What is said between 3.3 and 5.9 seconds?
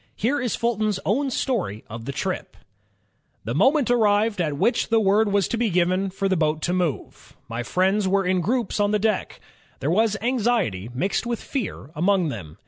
"The moment arrived at which the word was to be